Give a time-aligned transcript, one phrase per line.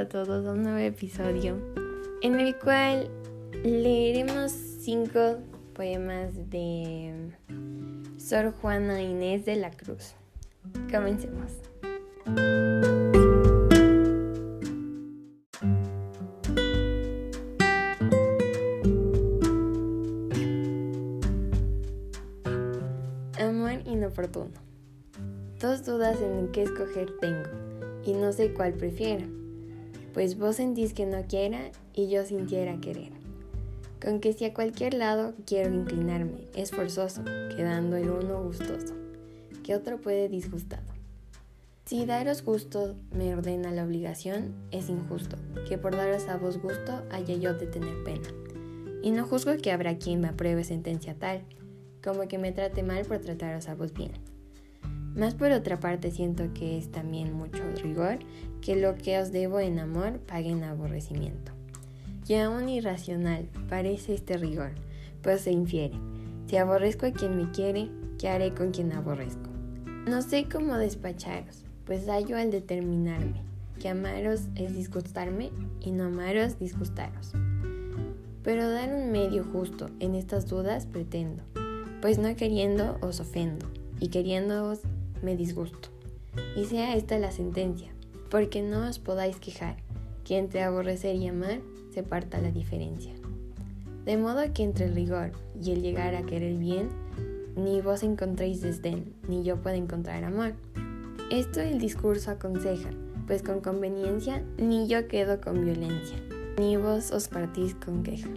[0.00, 1.58] a todos un nuevo episodio
[2.22, 3.10] en el cual
[3.62, 5.36] leeremos cinco
[5.74, 7.30] poemas de
[8.16, 10.14] Sor Juana Inés de la Cruz.
[10.90, 11.52] Comencemos.
[23.38, 24.50] Amor inoportuno.
[25.60, 27.50] Dos dudas en qué escoger tengo
[28.02, 29.26] y no sé cuál prefiera,
[30.12, 33.12] pues vos sentís que no quiera y yo sintiera querer.
[34.00, 37.22] Con que si a cualquier lado quiero inclinarme, es forzoso,
[37.54, 38.94] quedando el uno gustoso,
[39.62, 40.90] que otro puede disgustado.
[41.84, 45.36] Si daros gusto me ordena la obligación, es injusto,
[45.68, 48.28] que por daros a vos gusto haya yo de tener pena.
[49.02, 51.42] Y no juzgo que habrá quien me apruebe sentencia tal,
[52.02, 54.12] como que me trate mal por trataros a vos bien.
[55.14, 58.18] Más por otra parte siento que es también mucho rigor
[58.60, 61.52] que lo que os debo en amor pague en aborrecimiento.
[62.28, 64.70] Y aún irracional parece este rigor,
[65.22, 65.96] pues se infiere,
[66.46, 67.88] si aborrezco a quien me quiere,
[68.18, 69.50] ¿qué haré con quien aborrezco?
[70.08, 73.40] No sé cómo despacharos, pues hallo al determinarme,
[73.80, 75.50] que amaros es disgustarme
[75.80, 77.32] y no amaros disgustaros.
[78.42, 81.44] Pero dar un medio justo en estas dudas pretendo,
[82.00, 83.66] pues no queriendo os ofendo,
[84.00, 84.80] y queriéndoos
[85.22, 85.88] me disgusto.
[86.56, 87.90] Y sea esta la sentencia,
[88.30, 89.76] porque no os podáis quejar,
[90.24, 91.60] que entre aborrecer y amar
[91.92, 93.12] se parta la diferencia.
[94.04, 95.32] De modo que entre el rigor
[95.62, 96.88] y el llegar a querer bien,
[97.56, 100.54] ni vos encontréis desdén, ni yo puedo encontrar amor.
[101.30, 102.90] Esto el discurso aconseja,
[103.26, 106.16] pues con conveniencia ni yo quedo con violencia,
[106.58, 108.30] ni vos os partís con queja.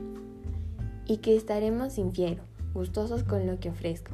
[1.08, 4.12] Y que estaremos infiero, gustosos con lo que ofrezco,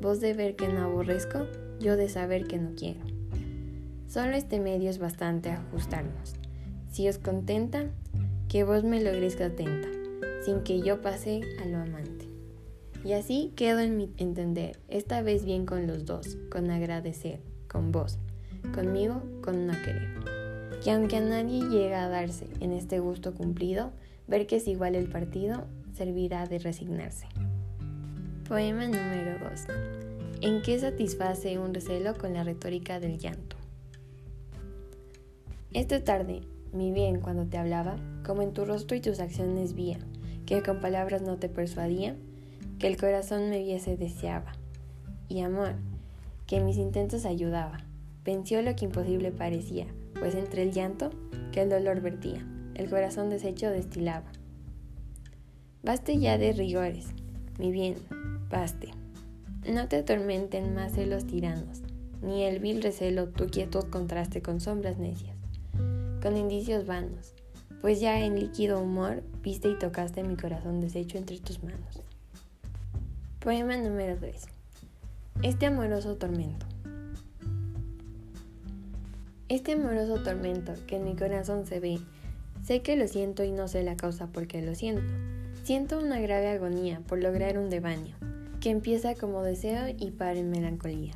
[0.00, 1.46] vos de ver que no aborrezco,
[1.80, 3.00] yo de saber que no quiero.
[4.06, 6.34] Solo este medio es bastante ajustarnos.
[6.90, 7.86] Si os contenta,
[8.48, 9.88] que vos me logréis atenta,
[10.44, 12.26] sin que yo pase a lo amante.
[13.04, 17.92] Y así quedo en mi entender, esta vez bien con los dos, con agradecer, con
[17.92, 18.18] vos,
[18.74, 20.08] conmigo, con no querer.
[20.84, 23.92] Que aunque a nadie llega a darse en este gusto cumplido,
[24.26, 27.26] ver que es igual el partido, servirá de resignarse.
[28.48, 30.09] Poema número 2.
[30.42, 33.56] ¿En qué satisface un recelo con la retórica del llanto?
[35.74, 36.40] Esta tarde,
[36.72, 39.98] mi bien, cuando te hablaba, como en tu rostro y tus acciones vía,
[40.46, 42.16] que con palabras no te persuadía,
[42.78, 44.52] que el corazón me viese deseaba.
[45.28, 45.74] Y amor,
[46.46, 47.84] que mis intentos ayudaba,
[48.24, 51.10] venció lo que imposible parecía, pues entre el llanto,
[51.52, 52.46] que el dolor vertía,
[52.76, 54.32] el corazón deshecho destilaba.
[55.82, 57.08] Baste ya de rigores,
[57.58, 57.96] mi bien,
[58.48, 58.99] baste.
[59.70, 61.82] No te atormenten más celos tiranos,
[62.22, 65.36] ni el vil recelo tu quietud contraste con sombras necias,
[66.20, 67.34] con indicios vanos,
[67.80, 72.02] pues ya en líquido humor viste y tocaste mi corazón deshecho entre tus manos.
[73.38, 74.44] Poema número 3.
[75.42, 76.66] Este amoroso tormento.
[79.48, 82.00] Este amoroso tormento que en mi corazón se ve,
[82.64, 85.12] sé que lo siento y no sé la causa por qué lo siento.
[85.62, 88.16] Siento una grave agonía por lograr un devaño,
[88.60, 91.14] que empieza como deseo y para en melancolía.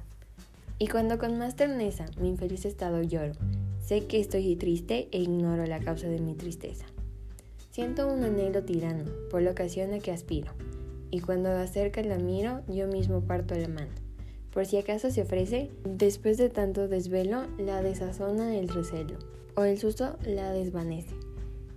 [0.78, 3.34] Y cuando con más terneza mi infeliz estado lloro,
[3.80, 6.86] sé que estoy triste e ignoro la causa de mi tristeza.
[7.70, 10.52] Siento un anhelo tirano por la ocasión a que aspiro,
[11.10, 13.92] y cuando acerca la miro, yo mismo parto la mano.
[14.52, 19.18] Por si acaso se ofrece, después de tanto desvelo, la desazona el recelo,
[19.56, 21.14] o el susto la desvanece.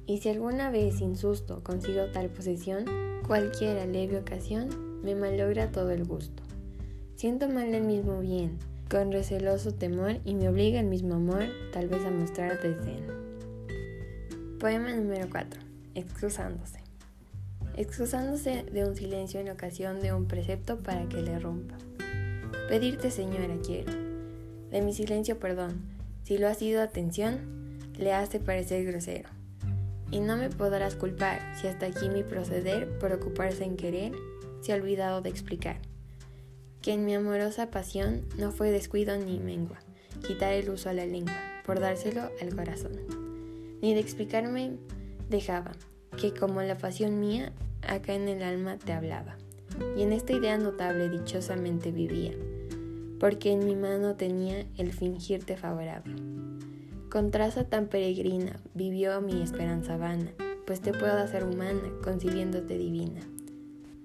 [0.05, 2.85] Y si alguna vez sin susto consigo tal posesión,
[3.27, 6.43] cualquiera leve ocasión me malogra todo el gusto.
[7.15, 8.57] Siento mal el mismo bien,
[8.91, 13.05] con receloso temor y me obliga el mismo amor tal vez a mostrar desdén.
[14.59, 15.61] Poema número 4.
[15.95, 16.79] Excusándose.
[17.77, 21.75] Excusándose de un silencio en ocasión de un precepto para que le rompa.
[22.67, 23.93] Pedirte, señora, quiero.
[24.71, 25.83] De mi silencio perdón,
[26.23, 29.29] si lo ha sido atención, le hace parecer grosero.
[30.11, 34.11] Y no me podrás culpar si hasta aquí mi proceder por ocuparse en querer
[34.67, 35.77] se ha olvidado de explicar
[36.81, 39.79] que en mi amorosa pasión no fue descuido ni mengua,
[40.27, 42.91] quitar el uso a la lengua, por dárselo al corazón,
[43.81, 44.73] ni de explicarme
[45.29, 45.71] dejaba,
[46.19, 47.53] que como la pasión mía,
[47.87, 49.37] acá en el alma te hablaba,
[49.95, 52.33] y en esta idea notable dichosamente vivía,
[53.21, 56.15] porque en mi mano tenía el fingirte favorable.
[57.09, 60.33] Con traza tan peregrina vivió mi esperanza vana,
[60.65, 63.21] pues te puedo hacer humana, concibiéndote divina.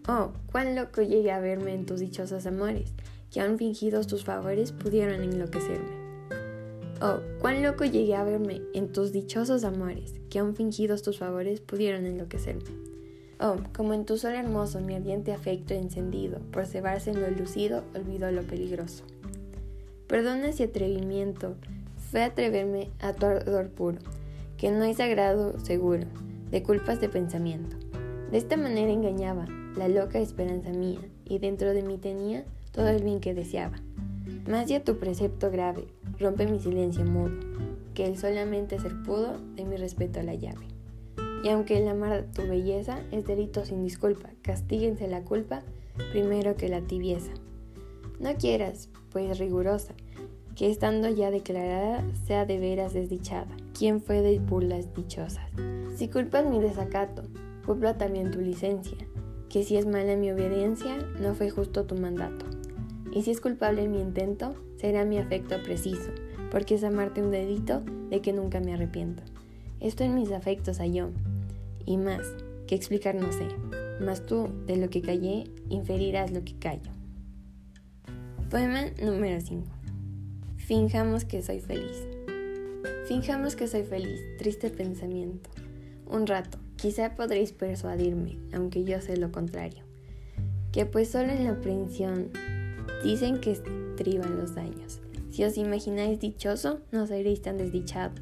[0.09, 2.93] Oh, cuán loco llegué a verme en tus dichosos amores,
[3.31, 6.03] que aun fingidos tus favores pudieron enloquecerme.
[7.01, 11.61] Oh, cuán loco llegué a verme en tus dichosos amores, que aun fingidos tus favores
[11.61, 12.65] pudieron enloquecerme.
[13.39, 17.85] Oh, como en tu sol hermoso mi ardiente afecto encendido, por cebarse en lo lucido,
[17.95, 19.05] olvidó lo peligroso.
[20.09, 21.55] Perdona ese atrevimiento,
[22.11, 23.99] fue atreverme a tu ardor puro,
[24.57, 26.09] que no hay sagrado seguro,
[26.51, 27.77] de culpas de pensamiento.
[28.33, 29.47] De esta manera engañaba
[29.77, 33.81] la loca esperanza mía, y dentro de mí tenía todo el bien que deseaba.
[34.49, 35.87] Más ya tu precepto grave
[36.19, 37.33] rompe mi silencio mudo,
[37.95, 40.67] que él solamente ser pudo de mi respeto a la llave.
[41.45, 45.63] Y aunque el amar tu belleza es delito sin disculpa, castíguense la culpa
[46.13, 47.33] primero que la tibieza.
[48.21, 49.95] No quieras, pues rigurosa,
[50.55, 55.51] que estando ya declarada sea de veras desdichada, quien fue de burlas dichosas.
[55.97, 57.23] Si culpas mi desacato,
[57.67, 58.97] culpa también tu licencia,
[59.53, 62.47] que si es mala mi obediencia, no fue justo tu mandato.
[63.13, 66.11] Y si es culpable mi intento, será mi afecto preciso,
[66.51, 69.23] porque es amarte un dedito de que nunca me arrepiento.
[69.79, 71.11] Esto en mis afectos halló,
[71.85, 72.23] y más,
[72.67, 73.47] que explicar no sé,
[74.01, 76.91] mas tú, de lo que callé, inferirás lo que callo.
[78.51, 79.67] Poema número 5.
[80.57, 82.07] Finjamos que soy feliz.
[83.07, 85.51] Finjamos que soy feliz, triste pensamiento.
[86.07, 89.85] Un rato, quizá podréis persuadirme, aunque yo sé lo contrario.
[90.73, 92.31] Que pues solo en la aprehensión
[93.03, 95.01] dicen que estriban los daños.
[95.31, 98.15] Si os imagináis dichoso, no seréis tan desdichado.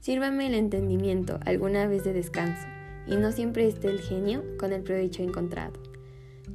[0.00, 2.66] Sírvame el entendimiento alguna vez de descanso,
[3.06, 5.80] y no siempre esté el genio con el provecho encontrado.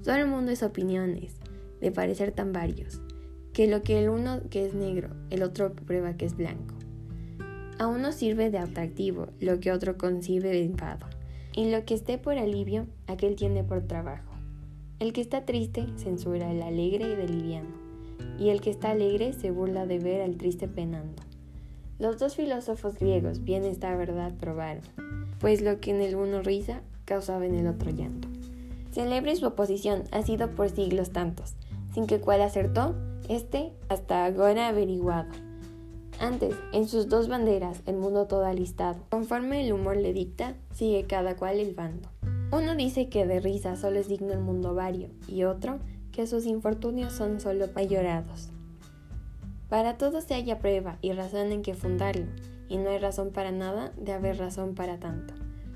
[0.03, 1.35] Todo el mundo es opiniones,
[1.81, 3.01] de parecer tan varios
[3.57, 6.76] que lo que el uno que es negro, el otro prueba que es blanco.
[7.79, 11.05] A uno sirve de atractivo lo que otro concibe de enfado,
[11.53, 14.33] y lo que esté por alivio, aquel tiene por trabajo.
[14.99, 17.69] El que está triste censura el alegre y del liviano,
[18.39, 21.21] y el que está alegre se burla de ver al triste penando.
[21.99, 24.83] Los dos filósofos griegos bien esta verdad probaron,
[25.39, 28.27] pues lo que en el uno risa causaba en el otro llanto.
[28.91, 31.53] Celebre su oposición ha sido por siglos tantos,
[31.93, 32.95] sin que cual acertó,
[33.29, 35.46] este hasta ahora averiguado.
[36.19, 38.97] Antes, en sus dos banderas, el mundo todo alistado.
[39.09, 42.09] Conforme el humor le dicta, sigue cada cual el bando.
[42.51, 45.79] Uno dice que de risa solo es digno el mundo vario, y otro
[46.11, 48.49] que sus infortunios son solo payorados.
[49.69, 52.25] Para todo se haya prueba y razón en que fundarlo,
[52.67, 55.35] y no hay razón para nada de haber razón para tanto.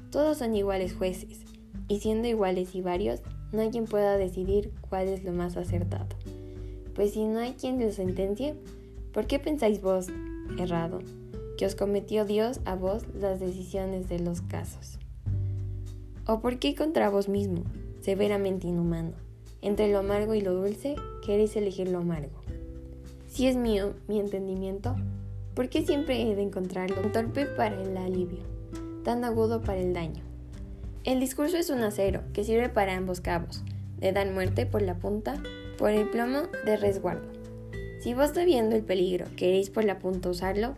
[0.10, 1.42] Todos son iguales jueces,
[1.88, 3.22] y siendo iguales y varios,
[3.52, 6.08] no hay quien pueda decidir cuál es lo más acertado.
[6.96, 8.56] Pues si no hay quien lo sentencie,
[9.14, 10.08] ¿por qué pensáis vos,
[10.58, 11.00] errado,
[11.58, 15.00] que os cometió Dios a vos las decisiones de los casos?
[16.26, 17.64] ¿O por qué contra vos mismo,
[18.02, 19.14] severamente inhumano,
[19.62, 20.96] entre lo amargo y lo dulce,
[21.26, 22.42] queréis elegir lo amargo?
[23.28, 24.96] Si es mío mi entendimiento,
[25.54, 28.44] ¿por qué siempre he de encontrarlo torpe para el alivio,
[29.04, 30.24] tan agudo para el daño?
[31.04, 33.64] El discurso es un acero que sirve para ambos cabos,
[33.98, 35.42] de dar muerte por la punta
[35.78, 37.41] por el plomo de resguardo.
[38.02, 40.74] Si vos viendo el peligro queréis por la punta usarlo,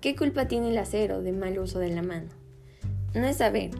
[0.00, 2.28] ¿qué culpa tiene el acero de mal uso de la mano?
[3.14, 3.72] No es saber,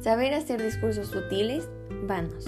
[0.00, 1.68] saber hacer discursos sutiles,
[2.06, 2.46] vanos,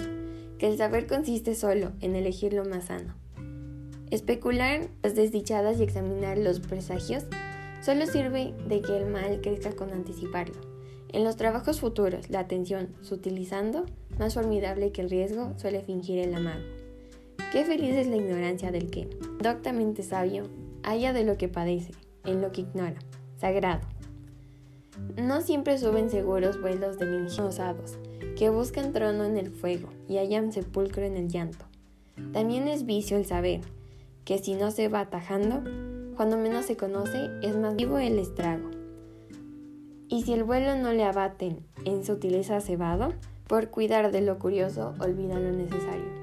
[0.57, 3.13] que el saber consiste solo en elegir lo más sano.
[4.09, 7.25] Especular las desdichadas y examinar los presagios
[7.83, 10.59] solo sirve de que el mal crezca con anticiparlo.
[11.09, 13.85] En los trabajos futuros, la atención, sutilizando,
[14.17, 16.78] más formidable que el riesgo, suele fingir el amago.
[17.51, 19.09] Qué feliz es la ignorancia del que,
[19.41, 20.43] doctamente sabio,
[20.83, 22.99] haya de lo que padece, en lo que ignora,
[23.37, 23.81] sagrado.
[25.17, 27.97] No siempre suben seguros vuelos de osados,
[28.37, 31.65] que buscan trono en el fuego y hallan sepulcro en el llanto.
[32.33, 33.61] También es vicio el saber,
[34.25, 35.63] que si no se va atajando,
[36.15, 38.69] cuando menos se conoce, es más vivo el estrago.
[40.07, 43.13] Y si el vuelo no le abaten en sutileza cebado,
[43.47, 46.18] por cuidar de lo curioso olvida lo necesario.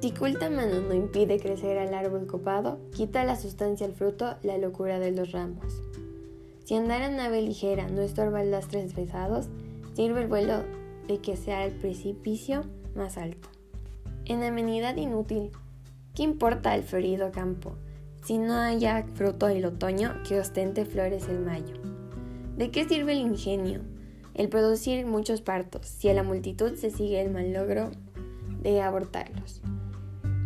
[0.00, 4.56] Si culta mano no impide crecer al árbol copado, quita la sustancia al fruto la
[4.56, 5.82] locura de los ramos.
[6.64, 9.50] Si andar a nave ligera no estorba lastres pesados,
[9.92, 10.64] sirve el vuelo
[11.06, 12.64] de que sea el precipicio
[12.94, 13.50] más alto.
[14.24, 15.50] En amenidad inútil,
[16.14, 17.74] ¿qué importa el florido campo
[18.24, 21.74] si no haya fruto el otoño que ostente flores el mayo?
[22.56, 23.82] ¿De qué sirve el ingenio?
[24.32, 27.90] El producir muchos partos si a la multitud se sigue el mal logro
[28.62, 29.60] de abortarlos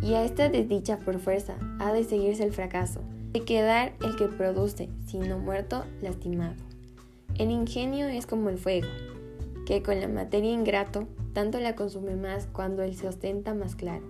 [0.05, 3.01] y a esta desdicha por fuerza ha de seguirse el fracaso,
[3.33, 6.55] de quedar el que produce, si no muerto, lastimado.
[7.39, 8.87] El ingenio es como el fuego,
[9.65, 14.05] que con la materia ingrato tanto la consume más cuando él se ostenta más claro.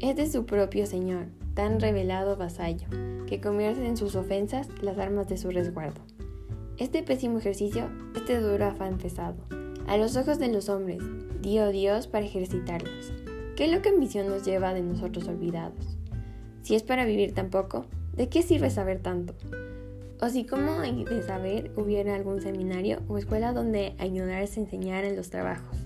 [0.00, 2.88] Es de su propio Señor, tan revelado vasallo,
[3.26, 6.00] que convierte en sus ofensas las armas de su resguardo.
[6.78, 9.36] Este pésimo ejercicio, este duro afán pesado,
[9.86, 11.02] a los ojos de los hombres,
[11.42, 13.25] dio Dios para ejercitarlos.
[13.56, 15.96] ¿Qué loca ambición nos lleva de nosotros olvidados?
[16.60, 19.34] Si es para vivir tan poco, ¿de qué sirve saber tanto?
[20.20, 25.16] O si como de saber hubiera algún seminario o escuela donde ayudarse a enseñar en
[25.16, 25.78] los trabajos.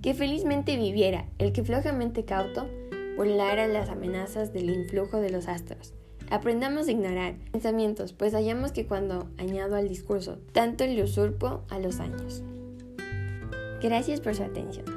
[0.00, 2.68] Que felizmente viviera el que flojamente cauto
[3.16, 5.92] burlara las amenazas del influjo de los astros.
[6.30, 11.80] Aprendamos a ignorar pensamientos, pues hallamos que cuando añado al discurso, tanto le usurpo a
[11.80, 12.44] los años.
[13.82, 14.95] Gracias por su atención.